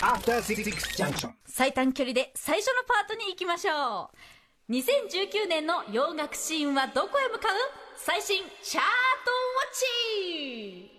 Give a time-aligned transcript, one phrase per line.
[0.00, 1.30] After Six Junction.
[1.46, 4.10] 最短距離で最初のパートに行きましょ
[4.68, 4.72] う。
[4.72, 7.52] 2019年の洋楽シーンはどこへ向かう？
[7.96, 10.97] 最新チャートウォッチ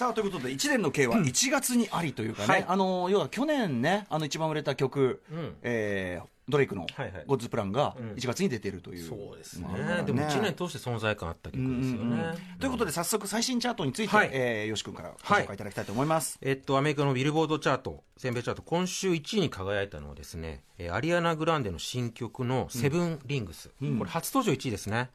[0.00, 2.64] さあということで1年の計は1月にありというかね、はい。
[2.66, 5.56] あの要は去年ねあの一番売れた曲、うん。
[5.60, 8.10] えードレイクのはいはい「ゴッズプラン」がうん。
[8.14, 9.68] 1月に出てるという、そうですね。
[9.68, 12.36] まあでも1年通して存在感あった曲ですよね、うんうんうん。
[12.58, 14.30] ということで早速最新チャートについて、はい。
[14.32, 23.74] えーよし君からご紹介いただきたいと思います、えっと、アメリカのビルボードチャート、全米チャート、今週1位に輝いたのはですね、えーアリアナ・グランデの新曲のセブン・リングス、こ
[24.04, 25.10] れ初登場1位ですね。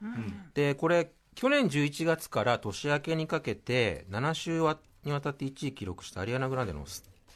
[0.54, 6.84] で、これ、去年11月から年明けにかけて、7週わにわたって1位記録したアリアナ・グランデの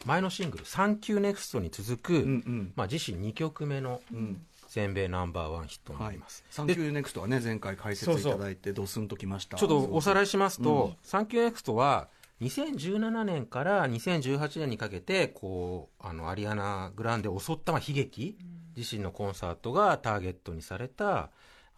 [0.06, 4.00] 前のシングル、サンキューネクストに続く、んまあ、自身2曲目の
[4.70, 6.42] 全米ナンバーワンヒットになはいります。
[6.50, 9.58] サンキューネクストはね前回解説いただいてドスンときました。
[9.58, 12.08] ちょっとおさらいしますと、サンキューネクストは、
[12.40, 18.38] 2017年から2018年にかけて、こう、あの、アリアナ・グランデを襲った、まあ、悲劇、
[18.74, 21.28] 自身のコンサートがターゲットにされた、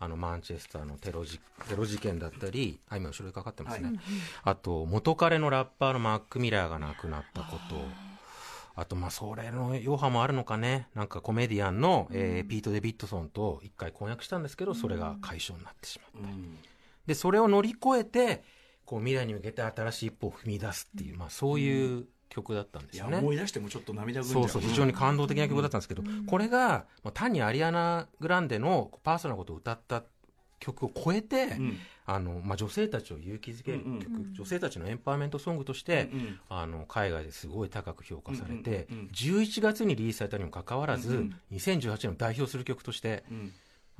[0.02, 3.92] あの、マンチェスターのテロ事テロ事件だったり、あ、今後ろにかかってますね。
[4.42, 7.76] あと、元彼のラッパーのマック・ミラーが亡くなったこと。
[8.74, 10.88] あと、まあ、それの余波もあるのかね。
[10.94, 16.28] なんかコメディアンの、えーピート・デビッドソンと一回婚約したんですけど、それが解消になってしまった。
[17.06, 18.42] で、それを乗り越えて、
[18.84, 23.18] こう未来に向けて新しい一歩を踏み出すっていう、まあそういう曲だったんですよね。
[23.18, 30.02] 思い出してもちょっと涙ぐんじゃそうそう、非常に感動的な曲だったんですけど、これが、まあ、単にアリアナ・グランデのパーソナルなことを歌った
[30.58, 31.78] 曲を超えて、ん。
[32.04, 33.98] あのまあ、女性たちを勇気づける曲、うんう
[34.30, 34.34] ん。
[34.34, 36.40] 女性たちのエンパワーメントソングとして、うんうん。
[36.48, 39.04] あの海外ですごい高く評価されて、うんうん。
[39.04, 41.16] うん11月にリリースされたにもかかわらず、うん
[41.50, 41.56] うん。
[41.56, 43.52] 2018年を代表する曲として、ん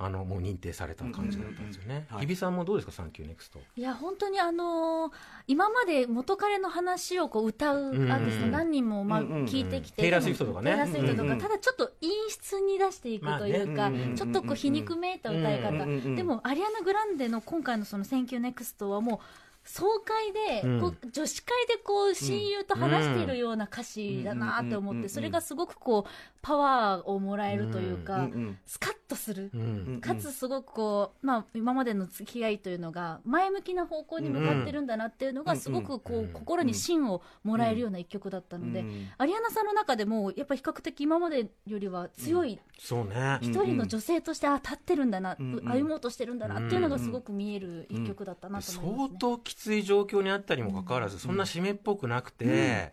[0.04, 2.06] あのもう認定された感じだったんですよね。
[2.10, 3.60] はい日比さんもどうですか、サンキューネクスト。
[3.76, 3.80] い。
[3.82, 5.12] や本当にあのー
[5.46, 10.70] 今まで元彼の話をこう歌うアーティスト何人もまあ聞いてきて、テイラースウィフトとかね。
[10.72, 19.18] テイラースウィフトとか、ただちょっと陰湿に出していくというか、ちょっとこう皮肉めいた歌い方、でもアリアナ・グランデの今回のその「センキューネクストはもう
[19.64, 20.80] 爽快で、うん。
[20.80, 26.10] こう女子会でこう親友と話しているような歌詞だなって思ってそれがすごくこう
[26.42, 28.28] パワーをもらえるというか、
[28.66, 29.50] スカッとする。
[29.54, 30.00] うん。
[30.00, 39.08] かつすごくこう、まあ、今までの付き合いというのが前向きな方向に向かってるんだなっていうのがすごくこう、心に芯をもらえるような一曲だったので、うん。
[39.18, 43.38] アリアナさんの中でもやっぱ比較的今までよりは強いそうね。
[43.40, 49.18] 一人の女性としてあ立ってるんだな、歩もうとしてるんだなっていうのがすごく見える一曲だったなと思います、ね。
[49.18, 52.92] 相当きつい状況にあったにもかかわらず、そんな締めっぽくなくて、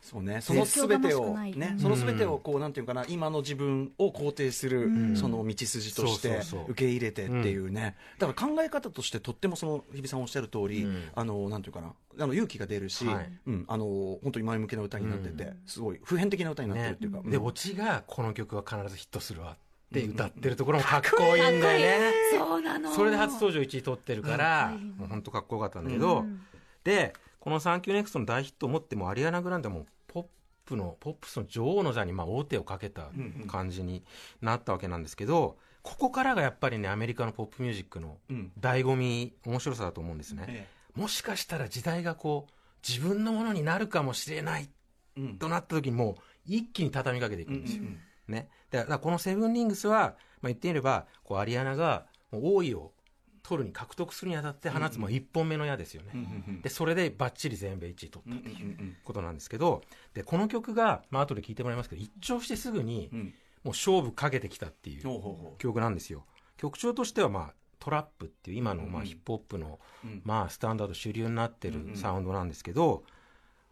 [0.00, 11.02] そうね、そのすべてを、ねね、そのすべてをこうなんていうかな、今の自分を肯定する、その道筋として受け入れてっていうね、だから考え方としてとってもその日比さんおっしゃる通り、うん。
[11.14, 13.32] あのなんていうかな、あの勇気が出るし、はい。
[13.46, 13.84] うん、あの
[14.22, 17.30] 本当に前向きな歌になってて、すごい普遍的な歌になってるねっていうか、うん。
[17.30, 21.42] で、オチがこの曲は必ずヒットするわって歌ってるところもかっこいい。
[21.58, 22.12] んだよね。
[22.38, 22.92] そうなの。
[22.92, 26.24] それで初登場1位取ってるから、もう本当かっこよかったんだけど、
[26.84, 30.24] で、このサンキューネクストの大ヒットを持っても、アリアナ・グランデはもうポッ
[30.64, 33.08] プの、ポップスの女王の座にまあ王手をかけた
[33.48, 34.04] 感じに
[34.40, 38.52] なったわけなんですけど、ここからがやっぱりね、アメリカのポップミュージックのうん。
[38.60, 40.44] 醍醐味、面白さだと思うんですね。
[40.48, 42.52] えもしかしたら時代がこう、
[42.86, 44.68] 自分のものになるかもしれない
[45.38, 47.82] となった時にもう一気に畳みかけていくんですよ。
[47.82, 48.48] うんうんね。
[48.70, 50.14] だからこのセブンリングスは、まあ、
[50.48, 52.92] 言ってみれば、こうアリアナが王位を
[53.42, 56.10] 取るに獲得するにあたって放つもう一本目の矢ですよね。
[56.14, 59.82] うんうんで、それでバッチリ全米1位取うんったっていううんことなんですけど、
[60.14, 66.24] で、この曲が、まあ後で聞いてもらいますけど、一聴してすぐにもう勝負かけてきたっていう曲なんですよ。
[66.56, 70.22] 曲調としてはまあトラップっていう今のまあヒップホップのうん。
[70.24, 73.04] まあスタンダード主流になってるサウンドなんですけど、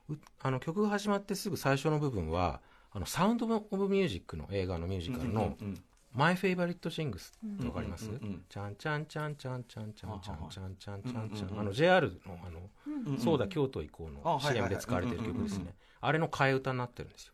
[0.09, 2.61] うあの曲が始まってすぐ最初の部分は
[2.93, 5.82] あのサウンド・オブ・ミュージックの映画のミュージカルのうんうん
[6.15, 8.10] 「マイ・フェイバリット・シングス」ってわかります
[8.49, 12.71] ちゃんちゃんちゃんちゃんちゃんちゃんちゃんちゃんちゃんちゃんちゃうんあの JR のあの
[13.06, 17.32] うんそうだ京都行こうの CM で使われてる曲ですねあれの替え歌になってるんですよ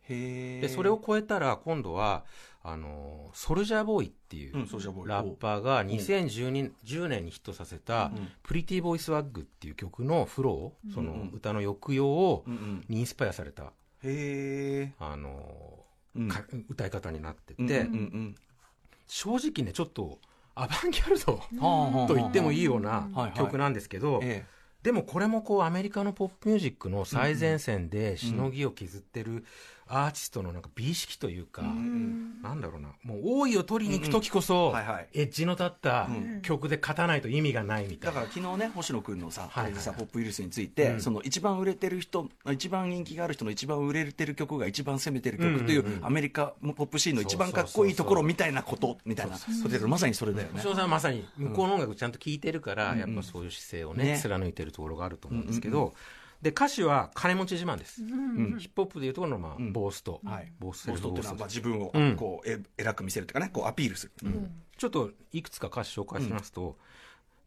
[0.62, 2.24] でそれを超えたら今度は
[2.62, 4.56] あのソルジャーボーイっていう
[5.08, 12.44] ラッパーが2012 10年にヒットさせたうん「プリティボーイスワッグ」っていう曲のフローそのうん歌の抑揚を
[12.88, 13.72] にインスパイアされた
[14.04, 15.84] へえあの
[16.16, 16.28] うん。
[16.28, 18.34] か歌い方になってうんてうんうん。
[19.06, 20.18] 正直ねちょっと
[20.54, 23.32] アバンギャルドと言ってもいいようなはいはい。
[23.34, 24.44] 曲なんですけどえ
[24.82, 29.44] でもこれもこうアメリカのポップミュージックの最前線でしのぎを削ってる
[29.86, 34.74] アーティストのなんか美意識というか、なんだろうな、もう王位を取りに行く時こそ、
[35.12, 36.08] エッジの立った
[36.42, 38.20] 曲で勝たないと意味がないみたいな。
[38.20, 50.60] だから昨日ね星野君のさ、はいはいさポップウイルスについて、その一番売れてる人一番人気がある人の一番売れてる曲が一番攻めてる曲という、アメリカのポップシーンの一番かっこいいところみたいなことみたいなそれでまさにそれだよね。
[50.60, 54.18] 星野さんはまさに向こうの音楽ちゃんと聴いてるから、やっぱそういう姿勢をねね。
[54.20, 55.94] 貫いてるところがあると思うんですけど、
[56.44, 60.52] で歌詞は金持ち自慢です、ヒップホップでいうところの、まあボースト、はい。
[60.60, 62.16] ボースセボストっていうのはまあ自分をうん。
[62.16, 64.12] こうえ偉く見せるというかねこうアピールする、
[64.76, 66.76] ちょっといくつか歌詞紹介しますと、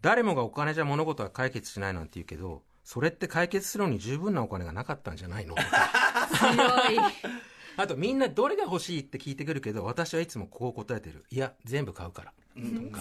[0.01, 5.53] 誰もがお金じゃ物事は解決しないなんて言うけどそれって解決するのに十分なお金がなかったんじゃないの？
[5.53, 6.53] とか強
[6.95, 6.99] い。
[7.77, 11.23] あとみんなどれが欲しいって聞いてくるけど私はいつもこう答えてる。
[11.29, 12.33] いや全部買うから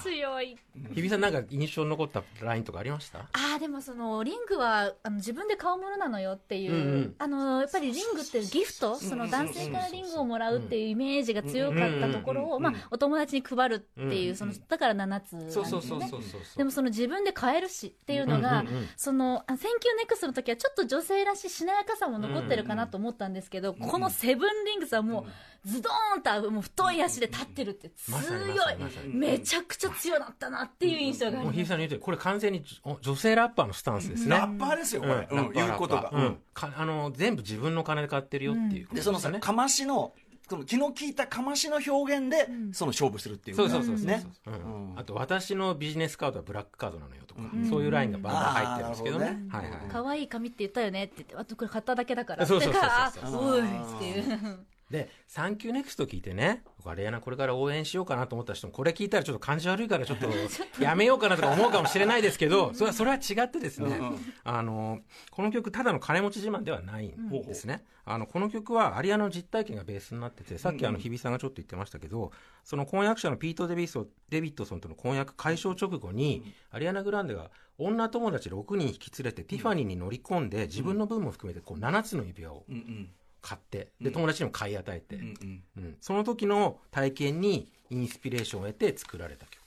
[0.02, 0.56] 強い。
[0.94, 3.20] 日比さんなんか印象に残ったラインとかありました？
[3.20, 3.26] あ
[3.56, 7.14] あでもそのリングはあの自分で買うものなのよっていう、うんうん。
[7.18, 16.40] あのやっぱりリングってギフト、その男性からリングをもらうっていうイメージが強かったところを、まあ、お友達に配るっていう、うんそのだから7つなんですよそうそうねそうそうそう。
[16.58, 18.88] でもその自分で買えるしっていうのが、うんうんうん。
[18.96, 25.26] そのあセンキューネクストの時はちょっと女性らしいしなやかさも残ってるかなと思ったんですけど、このセブンリングスはも
[25.64, 29.08] うズドーンともう太い足で立ってるって強い。
[29.08, 31.44] めちゃくちゃ強なったなっていう印象があります。
[31.44, 35.38] もう日比さんの言うとこれ完全にお女性ラッパーのスタンスですね、ラッパーですよこれ、うん。
[35.46, 35.52] うん。
[35.52, 36.38] 言うことが、うん。
[36.52, 40.12] かあの全部自分の金で買ってるよっていうことでそのさねかましの
[40.48, 44.54] その気の利いたかましの表現で、その勝負するっていうそうそうそうそう、ねうん
[44.92, 44.98] うん。
[44.98, 49.26] あと私のビジネスカードはブラックカードなのよとか、そういうラインがバンバン入ってるんですけどね。
[49.26, 56.62] あーなるほはいはい可愛い紙って言ったよねって言ってあとこれ買っただけだからそうそうそうそう あおいっていうで「サンキューネクスト聞いてね。
[56.88, 60.28] あれやなこれから応援しようかなと思った人もこれ聞いたらちょっと感じ悪いからちょっと
[60.80, 64.00] やめようかなとか思うかもしれないですけどそれはそれは違ってですね、
[64.44, 65.00] あの
[65.30, 72.30] この曲ただの金持ち自慢ではないんですね、あのこの曲はアリアナの実体験がベースになっててさっきあの日比さんがちょっと言ってましたけど、
[72.62, 83.10] その婚約者のピート・デビソデビッドソンとの婚約解消直後に、アリアナ・グランデが女友達6人引き連れてティファニーに乗り込んで自分の分も含めてこう7つの指輪をうんうん
[83.46, 85.62] 買ってで友達にも買い与えて、うんうん。
[85.76, 85.96] うん。
[86.00, 89.62] その時の体験にインスピレーションを得て作られた曲。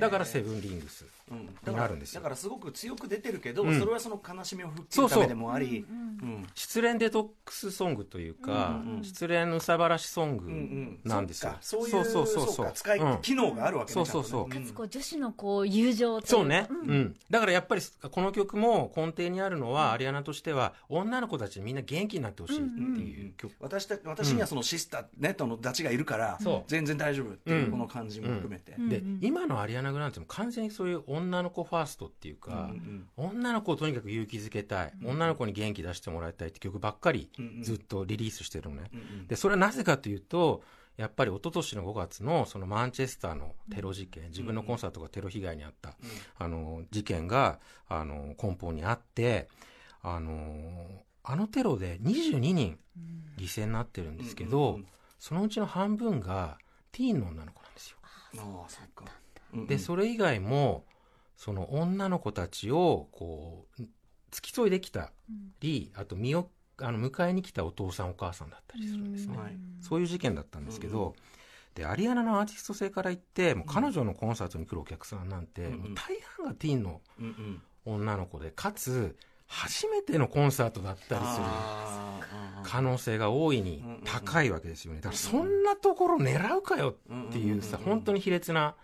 [0.00, 1.48] だからセブンリングスうん。
[1.66, 2.20] になるんですよ。
[2.20, 3.78] だからすごく強く出てるけど、うん。
[3.78, 5.84] それはその悲しみを吹っ切そうそうるためでもあり。
[5.88, 6.46] うん。
[6.54, 11.86] 失恋デトックスソングというか、失恋憂さ晴らしソングなんですよ、そっか。
[11.90, 12.54] そういうそうそうそう。
[12.54, 12.72] そうか。
[12.72, 13.18] 使い、うん。
[13.22, 16.28] 機能があるわけねそうそうかつこう女子のこう友情というか。
[16.28, 17.16] そうね、うん。
[17.30, 26.62] だからやっぱりこの曲も根底にあるのは、アリアナとしては女の子たちみんな元気になってほしいっていう曲、私た私にはそのシスター、ね、とのダチがいるから、そう。
[26.66, 27.70] 全然大丈夫っていう、うん。
[27.70, 32.70] この感じも含めて、で今のアリアナ・グランデも完全にそういう女の子ファーストっていうか、
[33.16, 37.30] 女の子をとにかく勇気づけたい、女の子に元気出してもらいたいって曲ばっかり
[37.62, 38.90] ずっとリリースしてるのね、
[39.28, 40.62] でそれはなぜかというと
[40.96, 45.94] やっぱり一昨年の5月のそのマンチェスターのテロ事件、自分のコンサートがテロ被害に遭った、
[46.38, 47.58] あの事件が
[47.88, 49.48] あの根本にあって
[50.02, 50.86] あの
[51.22, 52.78] あのテロで22人
[53.38, 54.80] 犠牲になってるんですけど、
[55.18, 56.58] そのうちの半分が
[56.92, 57.96] ティーンの女の子なんですよ。
[59.66, 60.84] でそれ以外も
[61.40, 63.82] その女の子たちをこう
[64.30, 65.10] 付き添いできた
[65.60, 71.14] り、あと身をあの迎えに来たお父さんお母さんだったりするんですね、はいそういう事件だったんですけど、
[71.74, 77.00] でアリアナのアーティスト性から言ってもう彼女のコンサートに来るお客さんなんて、もう大半がティーンの
[77.86, 79.16] 女の子でかつ
[79.46, 81.44] 初めてのコンサートだったりする
[82.64, 85.00] 可能性が大いに高いわけですよね。
[85.00, 88.74] だからそんなところ狙うかよっていうさ本当に卑劣な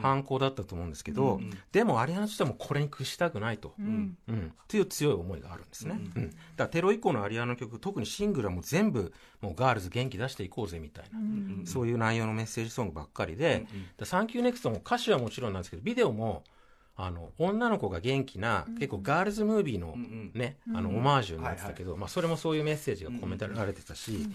[0.00, 1.40] 犯行だったと思うんですけど、
[1.72, 4.16] でもアリアナとしてはもうこれに屈したくないと、うん。
[4.28, 4.32] っ
[4.68, 13.66] ていう強い思いがあるんですね、うんだからテロ以降のアリアナの曲特にシングルはもう全部もうガールズ元気出していこうぜみたいな、そういう内容のメッセージソングばっかりで
[14.04, 16.44] 「Thank U, Next も歌詞はもちろんなんですけどビデオも
[16.96, 19.96] あの女の子が元気な、結構ガールズムービーの,、
[20.32, 24.28] ねあのオマージュになってたけど、まあ、それもそういうメッセージが込められてたし、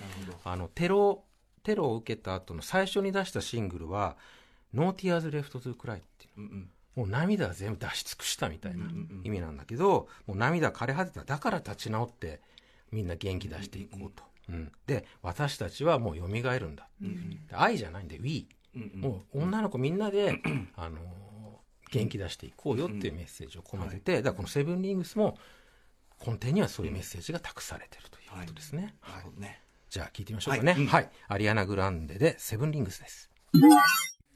[0.43, 1.23] あのテロ
[1.63, 4.15] テロを受けた後の最初に出したシングルは
[4.73, 6.41] 「No Tears Left to Cry」っていう。
[6.41, 6.69] うんうん。
[6.93, 8.85] もう涙は全部出し尽くしたみたいな
[9.23, 12.41] 意味なんだけど、もう涙枯れ果てただから立ち直って
[12.91, 16.83] みんな元気出していこうと、うんで私たちはもう蘇るんだ。
[16.83, 18.45] っていうふうに、で愛じゃないんで We、
[18.95, 20.41] もう女の子みんなで、
[20.75, 21.01] あのー
[21.91, 25.37] 元気出していこうよっていうメッセージを込めてて、だからこの「セブンリングス」も
[26.25, 30.71] 根底にはそういうメッセージが託されてるということですね、なるほどねじゃあ聞いてみましょうかね。
[30.71, 30.81] はい。
[30.81, 30.87] うん。
[30.87, 31.09] はい。
[31.27, 33.29] アリアナ・グランデでセブンリングスです。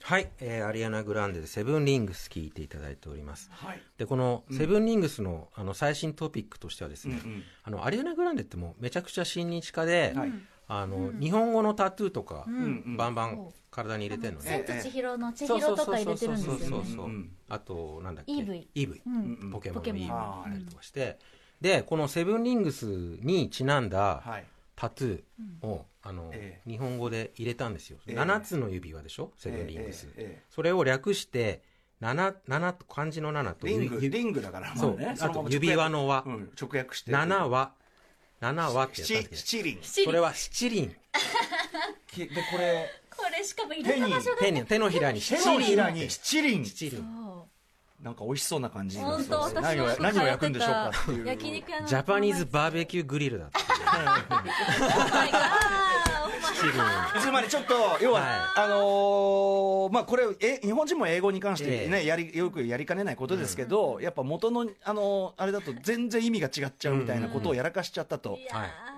[0.06, 3.50] はい、えーアリアナ・グランデでセブンリングス聞いていただいております。
[3.52, 3.82] はい。
[3.98, 7.44] で、このセブンリングスの,、あの最新トピックとしてはですね、うんうん。
[7.64, 10.32] あのアリアナ・グランデってもうめちゃくちゃ親日家で、はい。
[10.68, 12.84] あの日本語のタトゥーとか、ん。
[12.86, 14.64] うんバンバン体に入れてるのね。
[14.68, 16.60] 千と千尋の千尋とか入れてるんですよね。
[16.60, 17.10] そうそうそう
[17.50, 19.52] あと、なんだっけ？EV EV うん。
[19.52, 20.02] ポケモンのポケモン。
[20.02, 21.18] EV 入れたりとかして、
[21.62, 24.46] で、このセブンリングスにちなんだはい
[24.76, 27.98] タトゥーを、あの、え日本語で入れたんですよ。
[28.08, 28.16] ええ。
[28.16, 29.32] 7つの指輪でしょ？
[29.38, 30.08] セブンリングス。
[30.08, 31.62] ええええそれを略して、
[32.02, 34.98] 7、7と漢字の7と、リングゆリングだからそう。
[34.98, 36.24] まあねあと指輪の輪。
[36.26, 37.12] うん直訳して。
[37.12, 37.74] 7は、
[38.42, 39.36] 7はってやったん七で。
[39.36, 39.78] すけ七輪。
[39.78, 40.96] ど、それは七輪。
[42.08, 47.46] きでこれこれしかも入れた場所が手に手のひらに手七輪のひらに七輪七輪。
[48.06, 51.26] なんか美味しそうな感じ本当私何をは何を焼くんでしょうかっていう。
[51.26, 53.60] 焼肉屋のジャパニーズバーベキューグリルだった。
[57.20, 62.06] つまりちょっと要は、はあのーまあこれえ日本人も英語に関してね、ええ。
[62.06, 68.95] やりよくやりかねないことですけど、やっぱ元のあのーあれだと全然意味が違っちゃうみたいなことをやらかしちゃったと、いやはい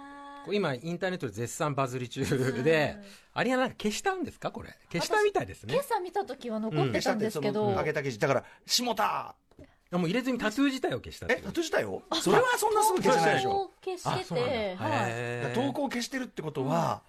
[0.54, 2.26] 今インターネットで絶賛バズり中
[2.64, 2.98] で、
[3.34, 4.52] アリアナ消したんですか？
[4.52, 4.70] これ。
[4.92, 5.74] 消したみたいですね。
[5.74, 5.82] 今。
[5.82, 8.20] 朝見た時は残ってたんですけど、その揚げた記事。
[8.20, 9.36] だから下田。
[9.92, 13.50] もう入れずにタトゥー自体を消したえタトゥーしたよそれはそんなすぐ消せないでしょ。
[13.52, 14.52] 投稿消してあそうなんだ。
[14.52, 14.76] て、
[15.46, 17.04] はい、投稿を消してるってことは、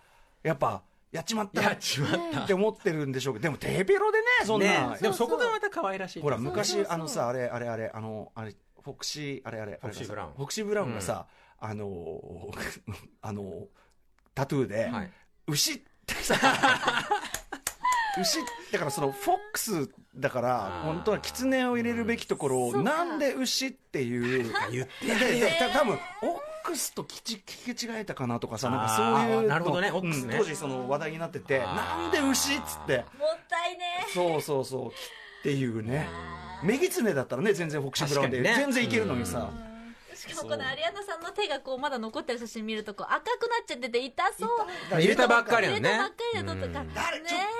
[0.44, 1.60] やっぱやっちまった。
[1.60, 2.40] やっちまった。
[2.42, 3.42] って思ってるんでしょうけど。
[3.42, 6.92] でもテーペロでねそんな、ねでもそこがまた可愛らしいほらそう昔そうそう。
[6.92, 10.32] あのさあれあれあれあのあれフォクシーあれあれフォクシーブラウン。
[10.34, 11.26] フォクシーブラウンがさ、
[11.60, 13.66] あのー あのー
[14.34, 15.10] タトゥーで、はい。
[15.48, 16.36] 牛ってさ
[18.20, 18.38] 牛
[18.72, 26.00] だからそのフォックスだから本当は狐を入れるべきところをなんで牛っていう言ってた多分オッ
[26.64, 30.34] クスと聞き聞き違えたかなとかさなんかそういうなるほどねオックスね。
[30.36, 32.98] うん当時その話題になっててなんで牛っつって。
[32.98, 34.06] もったいね。
[34.12, 34.92] そうそうそうっ
[35.42, 36.08] ていうね。
[36.62, 39.50] メギツネだったらね全然フォクシーブラウンで、全然いけるのにさ、
[40.18, 44.48] しかもこのアリアナさんの手がこうまだ残ってる写真見るとこう赤くなっちゃってて痛そう。
[44.94, 45.90] 入れたばっかり入よね。
[45.90, 46.94] れたばっかりだととか、うん。
[46.94, 47.58] 誰ちょねっ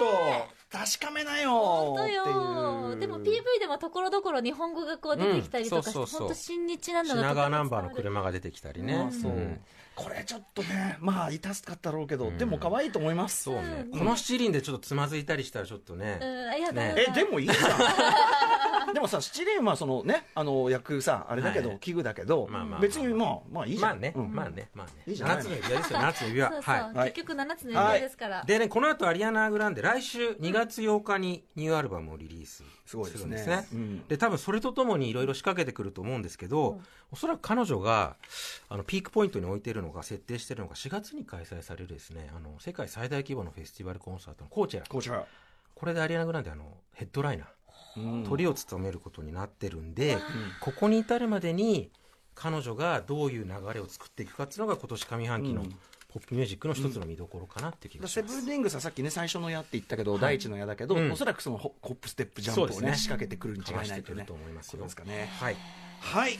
[0.70, 2.16] と確かめなよ本当っていう。
[2.16, 6.06] よでも PV でもところどころ日本語がこう出てきたりとかして、うん。
[6.06, 6.20] そうそうそう。
[6.20, 9.60] 本当親日なんだな品と川ナンバーの車が出てきたりね、あそう、ん。
[9.94, 13.44] これちょっとねまあ痛すかったろうけど、でも可愛いと思います。
[13.44, 13.98] そうね、うん。
[13.98, 16.48] この七輪でちょっとつまずいたりしたらちょっとね、うん。
[16.50, 17.56] あやだねえでもいいじゃん
[18.94, 23.90] でもさ七輪はそのねあの焼くさあれだけど、はい器具だけど、まあまあまあ別にまあまあいいじゃん。
[23.90, 24.34] まあね、うん。
[24.34, 24.92] まあねまあね。
[25.06, 26.50] いいじゃない7つの指輪ですよ7つの指輪。
[26.50, 26.94] はい。
[26.94, 27.12] はい。
[27.12, 33.22] 結局7つの指輪ですから、でねこの後アリアナ・グランデ来週2月8日にニューアルバムをリリースすごいですね。
[33.24, 33.68] るんですね。
[33.72, 34.08] うん。
[34.08, 36.80] で多分それとともにいろいろ仕掛けてくると思うんですけど、
[37.12, 38.16] おそらく彼女が
[38.68, 45.26] あのピークポイントに置いてるのが設定してるのが4月に開催されるですねあの世界最大規模のフェスティバルコンサートのコーチェラ。
[45.74, 47.46] これでアリアナ・グランデあのヘッドライナー。
[47.46, 47.57] うん
[48.28, 50.18] 鳥を務めることになってるんで、
[50.60, 51.90] ここに至るまでに
[52.34, 55.78] 彼女がどういう流れを作っていくかっていうのが今年上半期のうん。
[56.10, 58.36] ポップミュージックの一つの見どころかなっていう気がしセます。
[58.36, 61.12] ブンリングスはさっきね最初の矢って言ったけど、第一の矢だけど、うん。
[61.12, 62.96] おそらくそのホホップステップジャンプをねね。
[62.96, 64.24] 仕掛けてくるに違いないとね。
[64.24, 65.28] と思いますよですかね。
[65.38, 65.56] はい。
[66.00, 66.38] はい。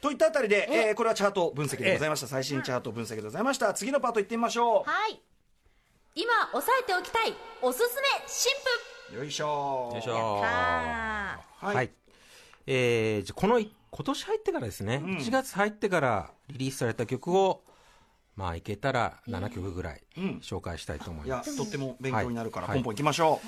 [0.00, 3.74] といったあたりで、えーこれはチャート分析でございました、最新チャート分析でございました。
[3.74, 5.20] 次のパートいってみましょはい。
[6.14, 8.50] 今押さえておきたいおすすめ新
[8.88, 9.90] うよいしょ。
[9.92, 10.12] よいしょ。
[10.12, 11.90] 聞ははい、はい。
[12.66, 15.16] えーじゃあこのい今年入ってからですね、うん。
[15.18, 17.62] 1月入ってからリリースされた曲を、
[18.36, 20.40] まあいけたら7曲ぐらいうん。
[20.42, 21.54] 紹介したいと思いいやます。
[21.58, 22.76] とっても勉強になるから、はい。
[22.76, 23.46] ポンポンいきましょう、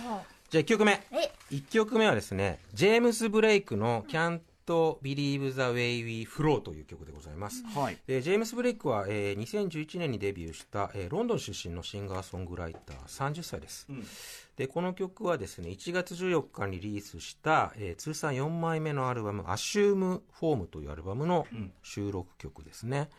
[0.51, 0.93] じゃあ1曲目。
[1.11, 4.41] え1曲目はですね、ジェームズ・ブレイクの Can't
[5.03, 7.63] Believe the Way We Flow という曲でございます。
[7.65, 7.99] はい。
[8.07, 14.05] でジェームス・ブレイクは、えー2011年にデビューした、えーロンドン出身のシンガーソングライター30歳です、ん。
[14.57, 21.47] でこの曲はですね1月14日にリリースした、えー通算4枚目のアルバム「Assume Form」というアルバムの
[21.83, 23.11] 収録曲ですね、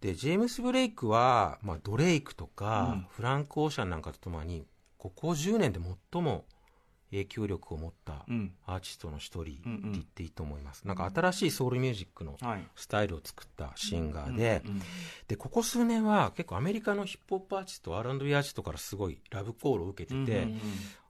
[0.00, 4.66] でジェームス・ブレイクは、まあ、ドレイクとか、フランク・オーシャンなんかとともに
[4.98, 5.80] ここ10年で
[6.12, 6.44] 最も
[7.12, 8.52] 影響力を持ったうん。
[8.66, 9.72] アーティストの一人ってうん。
[9.72, 12.66] うん言っていいと思います、なんか新しいソウルミュージックのはい。
[12.74, 14.82] スタイルを作ったシンガーで、うん
[15.28, 20.60] でここ数年は結構アメリカのヒップホップアーティスト R&B アーティストからすごいラブコールを受けてて、うんうんうん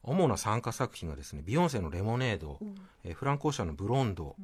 [0.04, 2.59] 主な参加作品がですねビヨンセの「レモネード」
[3.04, 4.35] えーフランコーシャンの「ブロンド」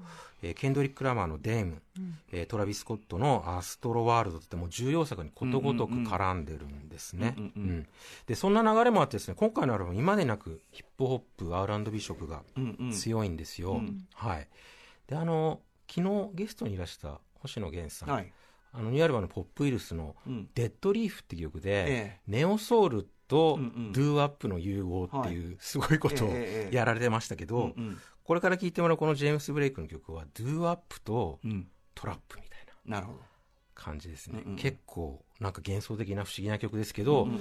[0.43, 1.83] えーケンドリック・ラマーの「デーム」
[2.31, 7.35] えートラビス・スコットの「アストロワールド」ってもう重要作にことごとく絡んでるんですね。
[7.37, 7.87] うんうんうんうん。
[8.27, 12.93] でそんな流れもあってですね今回のアルバム今でなくヒップホップ R&B 色がうんうん。
[12.93, 14.07] 強いんですよ、うん。
[14.15, 14.49] はい。
[15.09, 15.61] であの
[15.91, 18.33] 昨日ゲストにいらした星野源さん、はい。
[18.73, 22.21] あのニューアルバムのポップウイルスのうん「デッドリーフ」っていう曲で、ええ。
[22.27, 23.45] ネオソウルとうんう
[23.91, 23.93] ん。
[23.93, 26.31] ドゥーワップの融合っていうすごいことを
[26.71, 27.75] やられてましたけど、
[28.25, 31.69] これから聴いてもらうこのジェームス・ブレイクの曲はドゥーワップとうん。
[31.95, 33.07] トラップみたいな
[33.75, 34.57] 感じですね、うんうん。
[34.57, 37.41] 結構なんか幻想的な不思議な曲ですけど、うんうん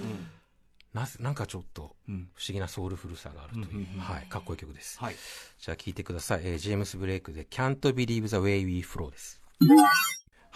[0.94, 2.29] なぜなんかちょっとうん。
[2.34, 5.15] 不思議なソウルフルさがあるという、はい、かっこいい曲です、はい。
[5.60, 9.39] じゃあ聴いてください、えージェームス・ブレイクで「Can't Believe the Way We Flow」です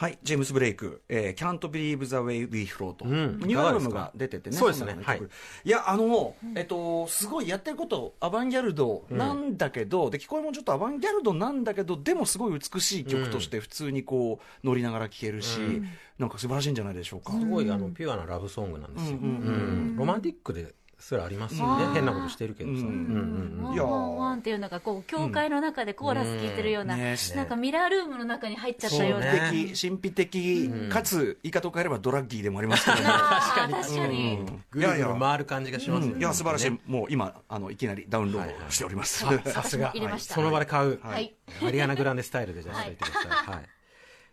[0.02, 3.38] はい、ジェームス・ブレイク、えー、Can't Believe the Way We Flow と、うん。
[3.44, 4.98] ニューアルバムが出ててね、そうですね。
[5.00, 5.22] はい。
[5.64, 15.88] いや、あの、えっと、すごいやってること、アバンギャルドなんだけど、で聞こえもちょっとアバンギャルドなんだけど、でもすごい美しい曲として、普通にこう乗りながら聴けるし、うん。
[16.18, 17.34] なんか素晴らしいんじゃないでしょうか。
[17.34, 19.36] すごいあのピュアなラブソングなんですよ、うんうんうん。
[19.36, 19.58] う
[19.94, 19.96] ん。
[19.98, 33.04] ロマンティックですらありますよね、うん変なことしてるけどさ、ワンワンワンっていうのがこう教会の中でコーラス聞いてるような、ねなんかミラールームの中に入っちゃったような、神秘的、神秘的、かつ、言い方を変えればドラッギーでもありますけどね。
[33.04, 34.64] 確かに、うん。
[34.72, 36.72] ぐるぐる回る感じがしますよね、いや、素晴らしい。
[36.72, 39.26] ねもう今、あの、いきなりダウンロードしております。
[39.26, 39.88] あさすが。
[39.88, 40.36] 私も入れました。
[40.36, 41.36] その場で買う、はい。
[41.66, 43.70] アリアナ・グランデスタイルでじゃあはいしておいてください、はい。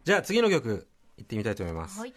[0.04, 2.14] じゃあ次の曲いってみたいと思います、はい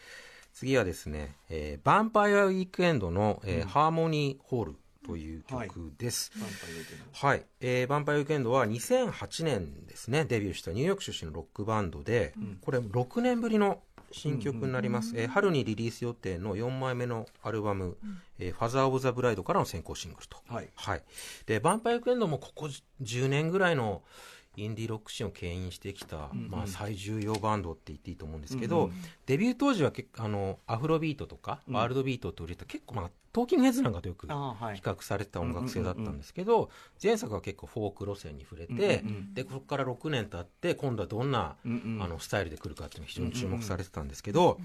[0.62, 6.32] 次はですね、えー、ヴァンパイアウィークエンドの、えーハーモニーホールという曲です。
[7.14, 17.98] はい、えー、ヴァンパイアウィークエンドは2008年ですね、デビューしたニューヨーク出身のロックバンドで、これ6年ぶりの新曲になります、えー春にリリース予定の4枚目のアルバム、
[18.38, 20.38] えーファザー・オブ・ザ・ブライドからの先行シングルと。
[20.48, 20.70] はい。
[20.76, 21.02] はい。
[21.48, 22.70] で、ヴァンパイアウィークエンドもここ
[23.02, 24.04] 10年ぐらいの
[24.58, 28.92] インディーロックシーンを牽引してきた、まあ、最重要バンドって言っていいと思うんですけど、
[29.26, 36.70] デビュー当時は結構あのアフロビートとか、ワールドビートと売れた結構、まあ、トーキングヘッズなんかとよく比較されてた音楽性だったんですけど、
[37.02, 39.04] 前作は結構フォーク路線に触れて、
[39.34, 42.04] でここから6年経って今度はどんな、うんうん。
[42.04, 44.60] あのスタイルで来るかっていうのが非常に注目されてたんですけど、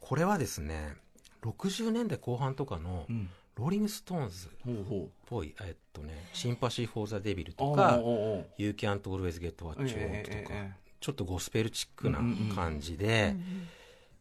[0.00, 0.96] これはですね
[1.42, 5.10] 60年代後半とかのんローリング・ストーンズほうほう。
[5.26, 7.98] ぽい、えっとね、 Sympathy for the Devil とおか
[8.56, 10.54] You Can't Always Get What You え Want とか、
[11.00, 12.20] ちょっとゴスペルチックな
[12.54, 13.36] 感じで、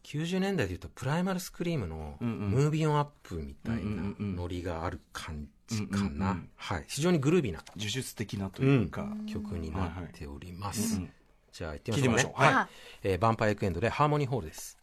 [0.03, 5.97] 90年代でいうとプライマルスクリームの Movin' On Up みたいなノリがある感じか。
[6.09, 6.85] なんはい。
[6.87, 9.07] 非常にグルービーな呪術的なというか。
[9.31, 10.99] 曲になっております。
[11.51, 12.67] じゃあ行ってみましょうはいはい。
[13.03, 14.77] えー、ヴァンパイアウィークエンドで Harmony Hall です。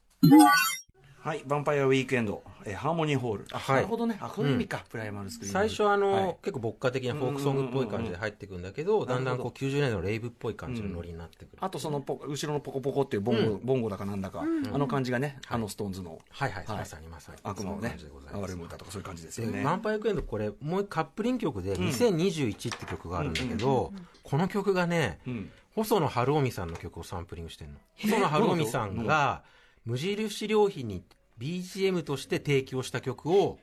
[1.20, 3.46] はい、ヴァンパイアウィークエンド、えー Harmony Hall。
[3.52, 3.76] あ、はい。
[3.76, 4.16] なるほどね。
[4.20, 5.52] あ、こういう意味か、プライマルスクリーン。
[5.52, 6.36] 最初はあの、はい。
[6.42, 11.48] 結構牧歌的なフォークソングっぽい感じで入ってくんだけど、んだんだんこう90年代のレイブっぽい感じのノリになってくる。
[11.60, 14.20] あとそのポ後ろのポコポコっていうボンゴ、ボンゴだかなん。
[14.20, 16.18] だか、あの感じがね、あのストーンズの。
[16.30, 16.78] はいはい、はい。
[16.78, 17.38] まさにまさに。
[17.42, 18.42] 悪魔をねそんな感じでございます。
[18.42, 19.60] 哀れむ歌とかそういう感じですでよね。
[19.60, 25.50] ヴァンパイアウィークエンドこれもうカップリング曲で2021って曲があるんだけど、この曲がね、うん。
[25.74, 27.78] 細野晴臣さんの曲をサンプリングしてるの。
[27.96, 29.42] 細野晴臣さんが
[29.88, 31.02] 無印良品に
[31.38, 33.58] BGM として提供した曲を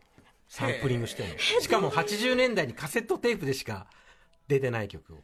[0.48, 1.38] サンプリングしてるの。
[1.38, 3.86] しかも80年代にカセットテープでしか
[4.48, 5.18] 出てない曲を。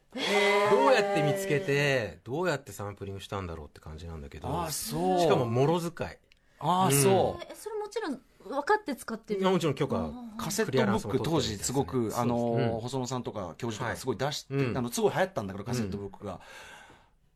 [0.69, 4.47] どうやって見つけてどうやってサンプリングしたんだろうって感じなんだけど。
[4.47, 5.19] ああ、そう。
[5.19, 6.19] しかももろ使い。
[6.59, 7.47] ああ、そう。
[7.49, 9.41] えそれもちろん分かって使ってる？
[9.41, 12.79] もちろん許可カセットブック当時すごく、あのーうん。
[12.79, 13.97] 細野さんとか教授とかはい。
[13.97, 14.77] すごい出して、うん。
[14.77, 16.39] あのすごい流行ったんだけどカセットブックが、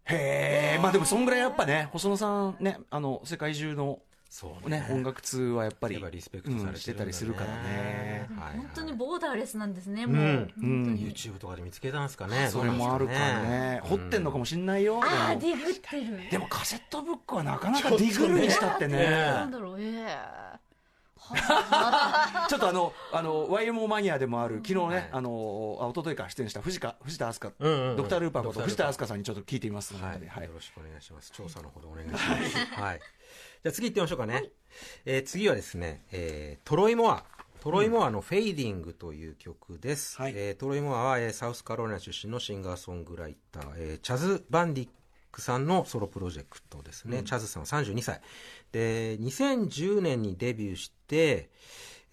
[0.05, 3.99] へえまあでもそんぐらいやっぱね細野さんねあの世界中の
[4.35, 4.85] そうね。
[4.91, 8.27] 音楽通はやっぱりやっぱリスペクトされてたりするからね。
[8.37, 8.57] はいはい。
[8.57, 10.13] 本当にボーダーレスなんですね、うん。
[10.13, 10.95] もう、うん。
[10.95, 13.79] YouTube とかで見つけたんですかねそれもあるかね。
[13.83, 16.29] 掘ってんのかもしんないよ、ああでもディグってる。
[16.29, 19.05] でもカセットブックはなかなかディグルにしたってね。
[19.09, 20.44] なんだろうええ
[22.49, 31.31] ちょっとあの、あの、YMO マニアでもある、昨日ね、はいあの、あ、一昨日か出演した藤川、藤田明日香、うんうんうんドクタールーパーこと藤田明日香さんにちょっと聞いてみますので、は、はいいよろしくお願いします。
[31.31, 32.81] 調査のほどお願いします。
[32.81, 32.99] はい。
[32.99, 34.43] じゃあ次行ってみましょうかね。
[35.05, 37.23] えー次はですね、えートロイモア。
[37.61, 40.21] トロイモアのフェイディングという曲です。
[40.21, 44.89] はいえートロイモアは、えーサウスカロライナ出身のシンガーソングライター、えーチャズ・バンディッ
[45.35, 47.21] クさんのソロプロジェクトですね。
[47.23, 48.21] チャズさんは32歳。
[48.71, 51.49] で、2010年にデビューして、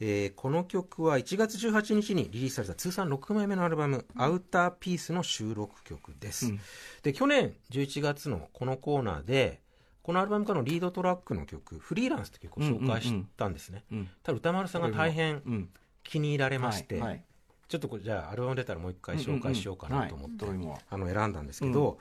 [0.00, 6.46] えーこの曲は1月18日にリリースされた通算6枚目のアルバム、アウターピースの収録曲です。
[6.46, 6.60] うん
[7.04, 9.60] で、去年11月のこのコーナーで、
[10.02, 13.84] このアルバムからのリードトラックの曲、フリーランスという曲を紹介したんですね。
[13.92, 15.68] うんただ歌丸さんが大変うん。
[16.02, 17.24] 気に入られまして、はいはい
[17.72, 20.44] ちょっとこれじゃあアルバム出たらもう一回紹介しようかなと思って、
[20.90, 21.96] あの選んだんですけど、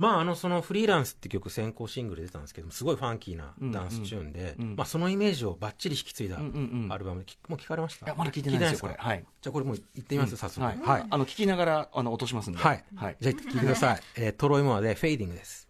[0.00, 8.06] まああのその Freelance って曲先行シングルで出たんですけどもすごいファンキーなダンスチューンで、うんうんまあそのイメージをバッチリ引き継いだうんうんうんアルバムで、きもう聞かれました？
[8.06, 8.94] いや、まだ聞いてないですよ、これ。
[8.94, 9.24] かはい。
[9.42, 10.64] じゃあこれもう行ってみます、早速。
[10.66, 10.78] はい。
[10.78, 11.06] はい。
[11.10, 12.58] あの、聞きながら、あの、落としますんで。
[12.58, 12.84] はい。
[12.96, 13.16] はい。
[13.20, 14.00] じゃあ聞いてください。
[14.16, 15.68] えートロイモアで Fading です。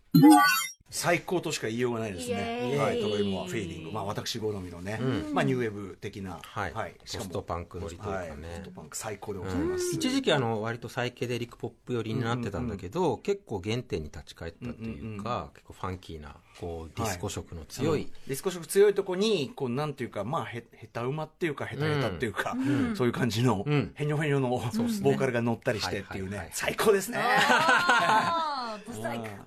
[0.90, 2.76] 最高としか言いようがないですね。
[2.76, 4.98] はい、トロイモア Fading、まあ私好みのね、
[5.32, 6.72] まあニューウェーブ的な、はい。
[7.04, 8.26] しかもポストパンクノリというかね。
[8.26, 9.94] はい、ポストパンク最高でございます。
[9.94, 22.56] 一時期あの割とサイケデリックポップ寄りになってたんだけど、結構原点に立ち返ったっていうか、結構ファンキーなこうディスコ色の強い、ディスコ色強いとこに、こうなんていうか、まあへ下手馬っていうか、下手下手っていうか、
[22.96, 23.92] そういう感じの、ん。
[23.94, 27.18] へにょへにょのボーカルが乗ったりしてっていうはいはいはい、ね最高ですね。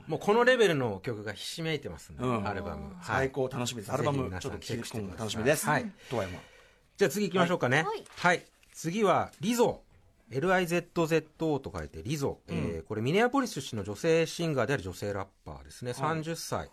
[0.08, 3.92] もうこのレベルの曲がひしめいてますね、うんアルバム、はい最高楽しみです。
[3.92, 5.66] アルバムちょっとチェックして楽しみです。
[5.66, 5.92] はい。
[6.10, 6.40] とわやま。
[6.98, 7.84] じゃあ次行きましょうかね。
[7.84, 8.46] はいはい。
[8.74, 9.82] 次は、リゾ。
[10.32, 16.70] LIZZO と書いてリゾ、えーこれミネアポリス出身の女性シンガーである女性ラッパーですね、30歳、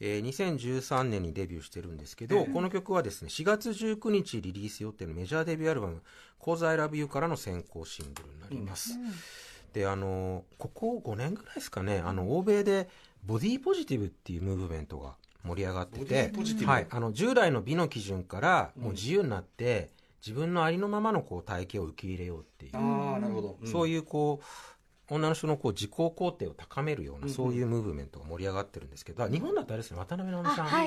[0.00, 6.02] えー2013年にデビューしてるんですけど、この曲はですね4月19日リリース予定のメジャーデビューアルバム
[6.40, 8.98] 「Cause I Love You」からの先行シングルになります、
[9.72, 12.88] であのここ5年ぐらいですかねあの欧米で
[13.24, 16.30] ボディポジティブっていうムーブメントが盛り上がってて
[16.66, 19.90] はい、あの従来の美の基準からもう自由になって、
[20.24, 23.58] 自分のありのままのこう体型を受け入れようっていう、ああ、なるほど。
[23.64, 24.44] そういうこう
[25.12, 30.84] 女の人のこう自己肯定を高めるような、そういうムーブメントが盛り上がってるんですけど日本だとあれですね渡辺直美さん、あは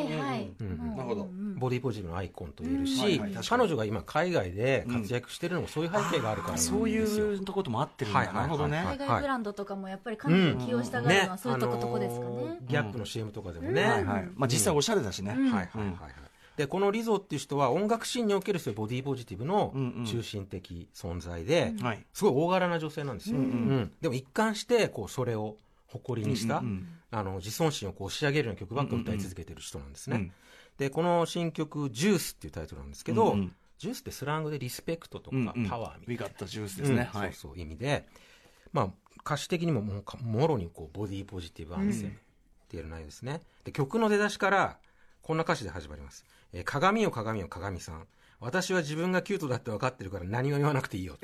[0.95, 1.27] なるほど。
[1.57, 3.61] ボディポジティブのアイコンと言えるし、うんはいはい確かに。
[3.61, 6.53] 彼女が今海外で活躍してるのもそういう背景があるから。
[6.53, 6.55] なん。
[6.55, 8.19] ですよ、そういうとことも合ってるんだ。
[8.19, 8.47] はいはいはい。
[8.47, 8.83] なるほどね。
[8.85, 12.25] 海外ブランドとかもやっぱり彼女を起用したがるのはそういうとことこですかね。
[12.25, 14.29] あのーギャップの CM とかでもね、はいはい。
[14.35, 15.31] まあ実際おしゃれだしね。
[15.31, 15.69] はいはいはいはい。
[16.57, 20.05] で、このリゾっていう人は音楽シーンにおけるそういうボディポジティブのうんうん。
[20.05, 22.05] 中心的存在で、はい。
[22.13, 23.37] すごい大柄な女性なんですよ。
[23.37, 23.91] うん。
[24.01, 30.17] でも一貫して、こう、それを誇りにした、うんうんあの、自尊心をこう仕上げるような曲ばっか歌い続けてる人なんですね。
[30.17, 30.31] うん。
[30.77, 33.55] で、この新曲、ジュースっていうタイトルなんですけど、うんうん。
[33.77, 35.69] ジュースってスラングでリスペクトとかうんうん。
[35.69, 36.25] パワーみたいな。
[36.25, 37.09] ウィガッタジュースですね。
[37.13, 37.19] うん。
[37.19, 37.33] はい。
[37.33, 38.05] そうそう意味で、
[38.73, 38.89] まあ、
[39.25, 42.13] 歌詞的にもももろにこうボディポジティブアンセムっ
[42.67, 44.77] ていう内容ですね、で曲の出だしから
[45.25, 48.05] こんな歌詞で始まります、えー鏡よ鏡よ鏡さん。
[48.39, 51.17] 私は自分がキュートだって分かってるから何も言わなくていいよ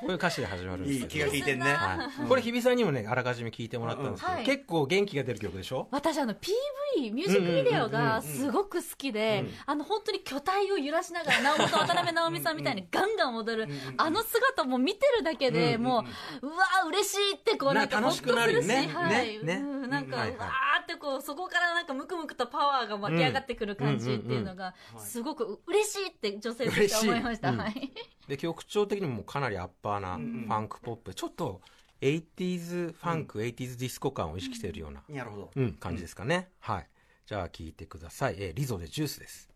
[0.00, 1.72] こういう歌詞で始まるんですいい気が利いてんね。
[1.72, 2.28] はい。
[2.28, 4.46] これ日比さんにもねあらかじめ聞いてもらったんですけど、うんはい。
[4.46, 5.88] 結構元気が出る曲でしょ？
[5.90, 16.04] 私あの PV ミュージックビデオがすごく好きで、あの本当に巨体を揺らしながら直本渡辺直美さんみたいにガンガン踊る、あの姿も見てるだけでも
[16.42, 18.90] う、うわー嬉しいってこうなんかね楽しくなるよね。
[18.92, 19.38] ほっとするしはい。
[19.38, 19.54] ねね。
[19.62, 20.36] うんなんか、はいはい。
[20.36, 27.92] うわーってこうそこからなんかムクムクとパワーが湧き上がってくる感じっていうのがすごく嬉しいって女性として思いました、はい。
[28.26, 31.62] で曲調的にもかなりアッパーなファンクポップ、ちょっと
[32.02, 35.50] 80s ファンク、80s ディスコ感を意識しているような、なるほど。
[35.56, 36.86] うん感じですかね、はい。
[37.26, 39.48] じゃあ聴いてください、えーリゾでジュースです。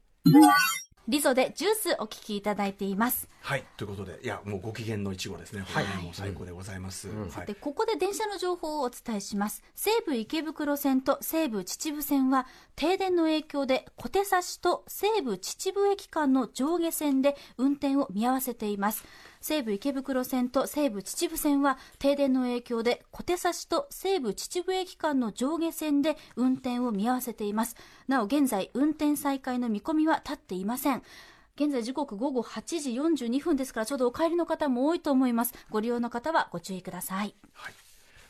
[1.08, 3.28] リゾでジュースお聞きいただいています。
[3.40, 3.64] はい。
[3.76, 5.64] ということで、いや、もうご機嫌のいちごですね。
[5.74, 7.08] これねもう最高でございます。
[7.08, 7.46] はい。
[7.46, 7.56] で。
[7.56, 9.64] ここで電車の情報をお伝えします。
[9.74, 14.30] 西武池袋線と西武秩父線は停電の影響で小手指
[14.62, 19.04] と西武秩父駅間の上下線で運転を見合わせています
[19.42, 27.76] 西武池袋線と西武秩父線は停電の影響で小手指と西武秩父駅間の上下線で運転を見合わせています
[28.06, 31.02] なお現在運転再開の見込みは立っていません
[31.56, 37.74] 現在時刻午後8時42分ですからちょうどお帰りの方も多いと思いますご利用の方はご注意くださいはい。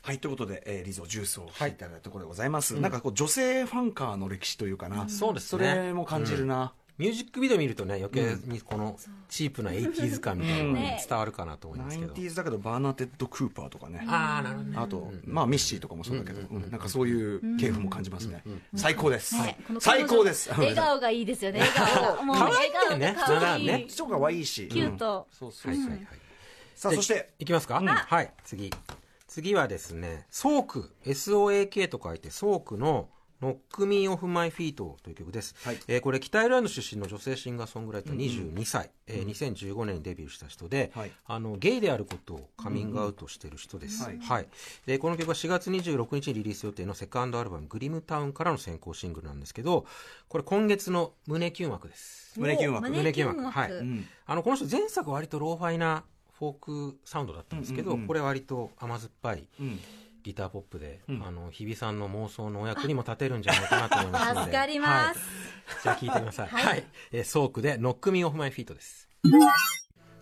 [0.04, 2.74] はい、ということで、えーリゾジュースを聞いていただいたところでございます。
[2.80, 5.08] なんかこう、女性ファンカーの歴史というかな。
[5.08, 6.72] そうですそねれも感じるな。
[6.98, 8.96] ミュージックビデオ見るとね余計にこの
[9.28, 11.04] チープな 80s 感みたいなのがね。
[11.08, 14.04] 伝わるかなと思いますけど、ティーズだけど、バーナテッド・クーパーとかね。
[14.06, 14.76] ああなるほどね。
[14.78, 18.42] あと、まあ、ミッシーとかもそうだけど、うんなんかそういう系譜も感じますね。
[18.74, 19.34] 最高です。
[19.80, 20.50] 最高です。
[20.50, 21.60] 笑顔がいいですよね。
[21.74, 22.24] 笑顔。
[22.24, 23.66] もう可愛い笑顔が可愛い。
[23.66, 23.84] ね。
[23.88, 24.68] 人が可愛いし。
[24.68, 25.26] キュート。
[25.30, 25.82] そうそうそう。
[25.82, 26.06] はいはいはい。
[26.74, 28.32] さあ、そして、いきますか、はい。
[28.44, 28.70] 次。
[29.28, 30.90] 次はですねソーク。
[31.06, 33.08] SOAK と書いてソークの
[33.42, 35.78] ノックミーオフマイフィートという曲です、はい。
[35.88, 41.10] えーこれ北アイルランド出身の女性シンガーソングライター22歳、えー2015年にデビューした人で、はい。
[41.26, 44.14] あのゲイであることをカミングアウトしてる人です、うん。
[44.14, 44.46] うんはい。
[44.86, 49.86] でこの曲は4月26日にリリース予定のセカンドアルバム「グリムタウン」からの先行シングルなんですけど
[50.28, 52.38] これ今月の胸キュン枠です。
[52.38, 52.86] 胸キュン枠。
[52.86, 53.50] お胸キュン枠。
[53.50, 53.72] はい。
[53.72, 54.06] うん。
[54.24, 56.04] あのこの人前作は割とローファイな
[56.38, 58.06] フォークサウンドだったんですけど、うんうんうん。
[58.06, 59.80] これは割と甘酸っぱいうん
[60.22, 61.22] ギターポップで、ん。
[61.22, 64.40] あの日比さんの妄想のお役にも立てるんじゃないかなと思いますので。
[64.44, 65.20] 助かります。
[65.20, 65.82] はい。
[65.82, 66.48] じゃあ聞いてみなさい。
[66.48, 69.08] はい、えーソークで「ノックミーオフマイフィートです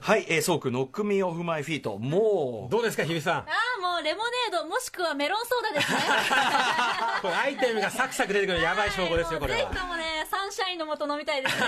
[0.01, 1.99] はい、えー、ソーク、ノックミーオフマイフィート。
[1.99, 3.35] もう、どうですか日比さん？
[3.41, 3.47] あ
[3.79, 5.99] あ、もうレモネード、もしくはメロンソーダですね。
[7.21, 11.67] これアイテムがサクサク出てくるやばい証拠ですよこれはもうぜひともね、3ンシャインの元飲みたいですね。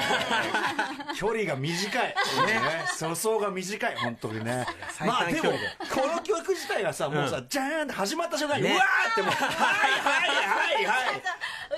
[1.14, 2.02] 距離が短い。
[2.02, 2.14] ね。
[2.98, 4.66] 粗相が短い、本当にね。
[4.92, 5.52] 最まあでも
[5.92, 11.22] この曲自体がさ、もうさ、じゃーんって始まった瞬間に、うねわーってもう、 はいはいはいはい。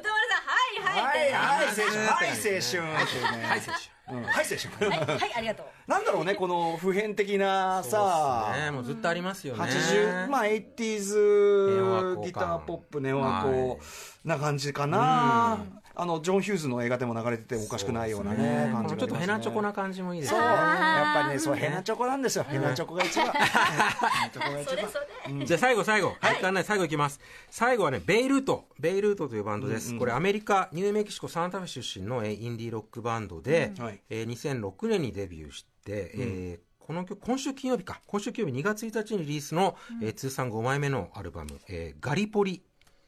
[0.05, 1.07] 歌丸さん、はいはい。
[1.07, 1.99] はいはい、青春。
[2.01, 2.83] はい、青春。
[2.83, 3.62] はい
[4.07, 4.90] 青春。
[4.90, 5.67] はい、はい、ありがとう。
[5.90, 13.81] なんだろうね、この普遍的な手さ、ねもうずっとありますよね80、まあ、ネオ 80s アコギターポップ、ネオアはコ
[14.25, 15.59] な感じかな。
[15.96, 18.98] あの、ジョン・ヒューズの映画でも流れててもおかしくないようなね、感じがね。
[18.98, 22.44] ちょっとヘナチョコな感じもいいですそう、ねやっぱりね、そう、ヘナチョコなんですよ。
[22.44, 23.26] ヘナチョコが一番。
[23.28, 24.74] ヘナチョコが一番。
[24.74, 24.98] それそ
[25.38, 25.46] れ。
[25.46, 26.64] じゃあ最後最後、はい、時間ない。
[26.64, 27.20] 最後いきます。
[27.50, 34.00] 最後はねベイルートベイルートというバンドです、これアメリカニューメキシコサンタフェ出身のえーインディーロックバンドで、はい。
[34.11, 38.02] えー2006年にデビューして、えーこの曲今週金曜日か。
[38.07, 42.62] 今週金曜日2月1日にリリースの、えー通算5枚目のアルバム「えーガリポリ」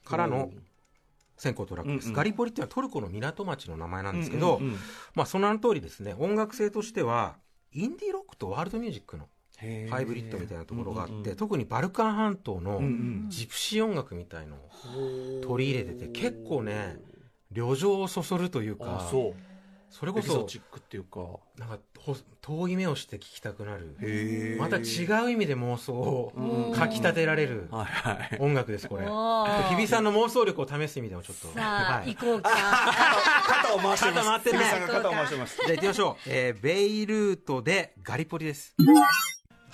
[0.06, 0.50] からの
[1.36, 2.16] 先行トラックです、うんうん。
[2.16, 4.78] ガリポリっていうのはトルコの港町の名前なんですけど、うんうんうん
[5.14, 7.36] まあ、その名の通りですね音楽性としては
[7.72, 9.28] インディーロックとワールドミュージックの
[9.90, 11.36] ハイブリッドみたいなところがあって、うんうんうん。
[11.36, 14.70] 特にバルカン半島のんうんジプシー音楽みたいのを
[15.42, 16.96] 取り入れてて結構ね
[17.52, 19.55] 旅情をそそるというかあ、そう。
[19.90, 21.20] それこそエキゾチックっていうか。
[21.58, 23.96] なんかほ遠い目をして聴きたくなる
[24.58, 27.68] また違う意味で妄想をかきたてられる。
[28.38, 29.06] 音楽ですこれ
[29.74, 32.50] 日比さんの妄想力を試す意味でもちょっとさあ、はい行こうか。
[32.50, 34.24] 肩を回してます。
[34.24, 35.56] 肩回ってるね日比さんが肩を回してます。
[35.56, 38.74] じゃあ行ってみましょう、えーベイルートでガリポリです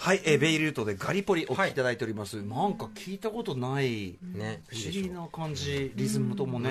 [0.02, 2.42] はい、えーベイルートでガリポリお聴きいただいております。
[2.42, 6.70] なんか聞いたことない、ね不思議な感じ、リズムともね。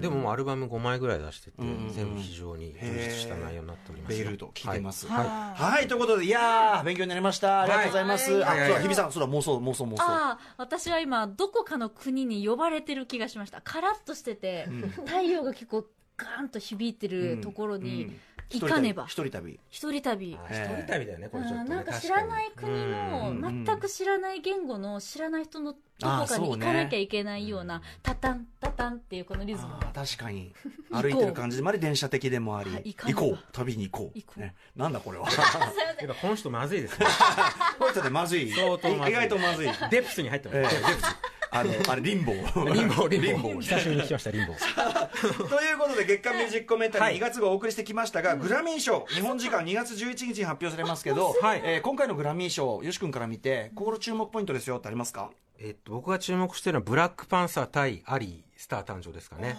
[0.00, 5.08] でもアルバム5枚ぐらい出してて、んうん全部非常に充実した内容になっておりますよベイルート聞いてます。
[5.08, 5.24] は
[5.58, 7.62] いはい、ということで、いやー、勉強になりました。
[7.62, 8.32] ありがとうございます。
[8.32, 10.02] はいあ、そうだ、日比さん、そうだ、妄想、妄想、妄想。
[10.04, 13.60] ああ、私は今、どこかの国に呼ばれてる気がしました。
[13.62, 14.68] カラッとしてて、
[15.06, 18.12] 太陽が結構ガーンと響いてるところに
[18.60, 19.04] 行かねば。
[19.06, 19.58] 一人旅。
[19.70, 20.38] 一人旅。
[20.40, 30.52] あ一人旅だよねこれちょっとねなんか知らない国うんの全く知らない言語の知らない人のどこかに行かなきゃいけないようなタタンタタンっていうこのリズム確かに。
[30.90, 32.94] 歩いてる感じでもあり、電車的でもありはい。
[32.94, 33.38] 行こう。
[33.52, 34.18] 旅に行こう。
[34.18, 35.28] 行こうねなんだこれは。
[36.00, 37.06] やっぱこの人まずいですね
[37.78, 38.50] これちょっとまずい。
[38.50, 39.68] 相当まずい意外とまずい。
[39.90, 41.16] デプスに入ってます、えーデプス
[41.54, 42.72] あの、あれ、リンボー。
[42.72, 43.32] リンボーリンボー。
[43.32, 45.48] リンボー久しぶりに聞きましたリンボー。
[45.48, 47.16] ということで月間ミュージックコメンタリーはい。
[47.16, 51.60] 2月号お送りしてきましたが、グラミー賞日本時間2月11日に発表されますけど、はい。
[51.64, 55.30] えー今回のグラミー賞よし君から見て心注目ポイントですよってありますか？
[55.58, 59.56] えっと僕が注目してるのはブラックパンサー対アリースター誕生ですかね。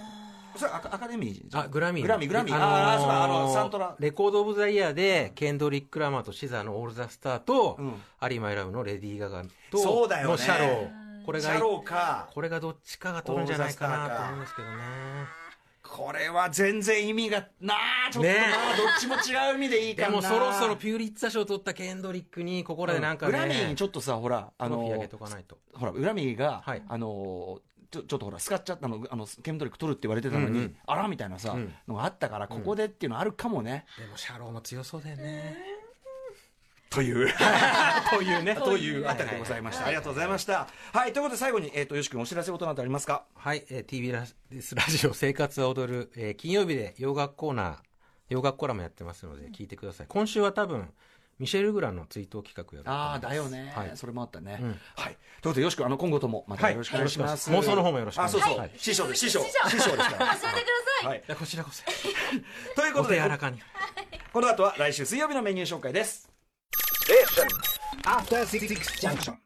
[0.55, 1.57] それアカアカデミー？
[1.59, 2.03] あグラミー。
[2.03, 2.55] グラミーグラミー。
[2.55, 3.95] あのーあーそうだあのサントラ。
[3.99, 8.01] レコード・オブ・ザ・イヤーでケンドリック・ラマーとシザーの「オール・ザ・スターと」うん。
[8.19, 10.31] アリー・マイ・ラブのレディー・ガガとそうだよね。
[10.31, 14.73] のシャローこれがこれがどっちかが取るんじゃないかなと思うんですけどね。
[15.83, 17.75] これは全然意味がな
[18.07, 18.41] あちょっとな、ね
[18.77, 20.09] どっちも違う意味でいいかな。
[20.09, 25.57] でもそろそろピューリッツァ賞を取ったケンドリックにここらでなんかね、グラミーにちょっとさほらあのトロフィーあげとかないと。
[25.73, 26.81] ほらグラミーが、はい。
[26.87, 27.59] あの
[27.91, 30.57] ちょちょっとほらスカっちゃったのあのケンドリック取るって言われてたのに、うん。
[30.57, 31.73] うんあらみたいなさ、うん。
[31.87, 35.82] のがあったからここでっていうのあるかもね、でもシャローも強そうだよね
[36.93, 37.29] という。
[38.09, 38.55] というね。
[38.59, 40.67] というあたりでございました、ありがとうございました。
[40.91, 43.23] はいということで最後に、えー、とよし君お知らせことなどありますか？
[43.35, 47.75] はい、えー、TBS ラジオ生活は踊る、えー金曜日で洋楽コーナー
[48.29, 50.07] 洋楽コラムやってますので聞いてください。
[50.07, 50.91] 今週は多分
[51.39, 53.91] ミシェル・グランの追悼企画やるああだよね、はい。
[53.95, 54.79] それもあったね、うん。
[54.95, 55.09] はい。
[55.09, 58.45] ということでよし君あの今後ともまたよろしくお願いします、はい妄想の方もよろしくお願いします。
[58.45, 58.71] あそうそう、はい。
[58.77, 59.19] 師匠です。
[59.19, 59.39] 師匠。
[59.41, 59.57] 師匠。
[59.69, 59.99] ですから。
[59.99, 60.51] 教えてくださ
[61.03, 61.07] い。
[61.07, 61.23] はい。
[61.35, 61.83] こちらこそ。
[62.75, 63.59] というこおとで手柔らかに。
[64.31, 66.32] この後は来週水曜日のメニュー紹介です
[67.03, 67.49] Station.
[68.05, 69.37] After City Junction.